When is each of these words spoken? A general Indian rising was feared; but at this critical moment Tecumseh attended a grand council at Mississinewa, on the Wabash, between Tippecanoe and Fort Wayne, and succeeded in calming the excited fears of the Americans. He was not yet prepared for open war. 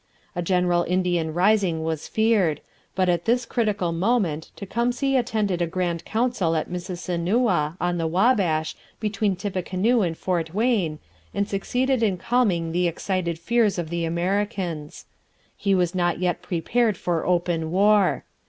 A 0.35 0.41
general 0.41 0.83
Indian 0.87 1.31
rising 1.31 1.83
was 1.83 2.07
feared; 2.07 2.61
but 2.95 3.07
at 3.07 3.25
this 3.25 3.45
critical 3.45 3.91
moment 3.91 4.49
Tecumseh 4.55 5.15
attended 5.15 5.61
a 5.61 5.67
grand 5.67 6.05
council 6.05 6.55
at 6.55 6.67
Mississinewa, 6.67 7.77
on 7.79 7.99
the 7.99 8.07
Wabash, 8.07 8.75
between 8.99 9.35
Tippecanoe 9.35 10.01
and 10.01 10.17
Fort 10.17 10.55
Wayne, 10.55 10.97
and 11.35 11.47
succeeded 11.47 12.01
in 12.01 12.17
calming 12.17 12.71
the 12.71 12.87
excited 12.87 13.37
fears 13.37 13.77
of 13.77 13.91
the 13.91 14.03
Americans. 14.03 15.05
He 15.55 15.75
was 15.75 15.93
not 15.93 16.17
yet 16.17 16.41
prepared 16.41 16.97
for 16.97 17.23
open 17.23 17.69
war. 17.69 18.23